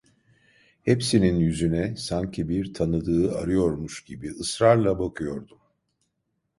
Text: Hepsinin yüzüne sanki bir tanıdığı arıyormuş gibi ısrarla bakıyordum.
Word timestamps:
Hepsinin 0.83 1.35
yüzüne 1.35 1.95
sanki 1.97 2.49
bir 2.49 2.73
tanıdığı 2.73 3.37
arıyormuş 3.37 4.03
gibi 4.03 4.29
ısrarla 4.31 4.99
bakıyordum. 4.99 5.59